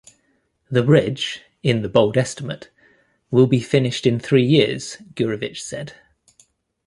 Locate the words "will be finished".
3.29-4.07